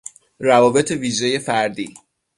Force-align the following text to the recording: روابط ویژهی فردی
روابط 0.39 0.91
ویژهی 0.91 1.39
فردی 1.39 1.93